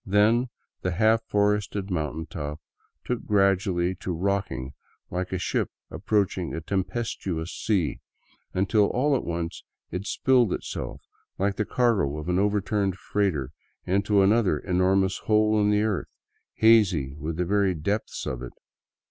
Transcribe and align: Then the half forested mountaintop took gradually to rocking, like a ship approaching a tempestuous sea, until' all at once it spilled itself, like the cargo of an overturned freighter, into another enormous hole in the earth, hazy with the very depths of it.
Then 0.03 0.49
the 0.81 0.93
half 0.93 1.21
forested 1.27 1.91
mountaintop 1.91 2.59
took 3.05 3.23
gradually 3.23 3.93
to 3.99 4.11
rocking, 4.11 4.73
like 5.11 5.31
a 5.31 5.37
ship 5.37 5.69
approaching 5.91 6.55
a 6.55 6.59
tempestuous 6.61 7.51
sea, 7.53 7.99
until' 8.51 8.87
all 8.87 9.15
at 9.15 9.23
once 9.23 9.63
it 9.91 10.07
spilled 10.07 10.53
itself, 10.53 11.03
like 11.37 11.55
the 11.57 11.65
cargo 11.65 12.17
of 12.17 12.27
an 12.29 12.39
overturned 12.39 12.95
freighter, 12.97 13.51
into 13.85 14.23
another 14.23 14.57
enormous 14.57 15.19
hole 15.19 15.61
in 15.61 15.69
the 15.69 15.83
earth, 15.83 16.07
hazy 16.55 17.13
with 17.13 17.35
the 17.37 17.45
very 17.45 17.75
depths 17.75 18.25
of 18.25 18.41
it. 18.41 18.53